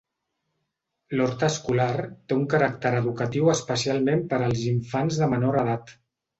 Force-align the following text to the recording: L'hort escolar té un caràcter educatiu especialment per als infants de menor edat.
L'hort 1.19 1.45
escolar 1.47 1.91
té 2.07 2.39
un 2.39 2.49
caràcter 2.55 2.95
educatiu 3.03 3.53
especialment 3.55 4.27
per 4.35 4.43
als 4.49 4.67
infants 4.75 5.23
de 5.25 5.33
menor 5.39 5.63
edat. 5.65 5.97